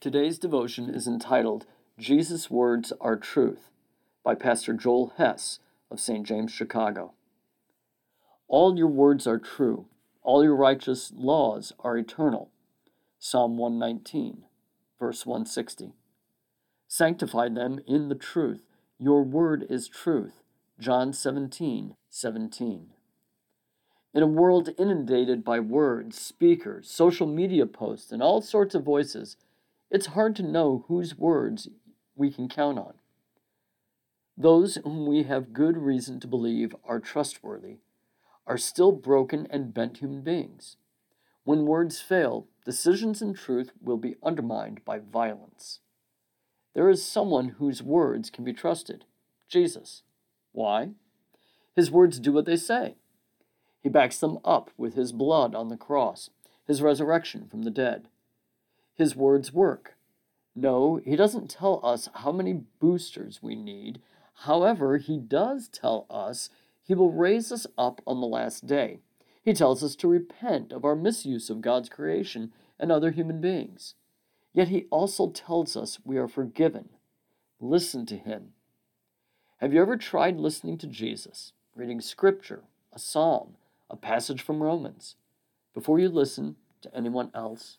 [0.00, 1.66] Today's devotion is entitled
[1.98, 3.68] Jesus' Words Are Truth
[4.24, 5.58] by Pastor Joel Hess
[5.90, 6.26] of St.
[6.26, 7.12] James, Chicago.
[8.48, 9.88] All your words are true,
[10.22, 12.48] all your righteous laws are eternal.
[13.18, 14.44] Psalm 119,
[14.98, 15.92] verse 160.
[16.88, 18.62] Sanctify them in the truth.
[18.98, 20.42] Your word is truth.
[20.78, 22.86] John 17, 17.
[24.14, 29.36] In a world inundated by words, speakers, social media posts, and all sorts of voices,
[29.90, 31.68] it's hard to know whose words
[32.14, 32.94] we can count on.
[34.36, 37.78] Those whom we have good reason to believe are trustworthy
[38.46, 40.76] are still broken and bent human beings.
[41.44, 45.80] When words fail, decisions and truth will be undermined by violence.
[46.74, 49.04] There is someone whose words can be trusted
[49.48, 50.02] Jesus.
[50.52, 50.90] Why?
[51.74, 52.94] His words do what they say.
[53.82, 56.30] He backs them up with his blood on the cross,
[56.66, 58.06] his resurrection from the dead
[59.00, 59.96] his words work.
[60.54, 64.00] No, he doesn't tell us how many boosters we need.
[64.44, 66.50] However, he does tell us
[66.82, 69.00] he will raise us up on the last day.
[69.42, 73.94] He tells us to repent of our misuse of God's creation and other human beings.
[74.52, 76.88] Yet he also tells us we are forgiven.
[77.60, 78.52] Listen to him.
[79.58, 83.56] Have you ever tried listening to Jesus, reading scripture, a psalm,
[83.90, 85.16] a passage from Romans,
[85.74, 87.68] before you listen to anyone else?